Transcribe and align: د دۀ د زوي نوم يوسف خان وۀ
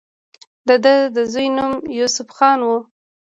د 0.67 0.69
دۀ 0.83 0.95
د 1.15 1.17
زوي 1.31 1.47
نوم 1.57 1.73
يوسف 1.99 2.27
خان 2.37 2.59
وۀ 2.67 2.75